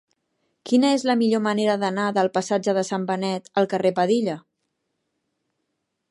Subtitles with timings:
[0.69, 4.39] Quina és la millor manera d'anar del passatge de Sant Benet al carrer de Padilla?